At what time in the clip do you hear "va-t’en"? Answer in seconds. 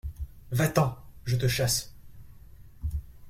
0.49-0.97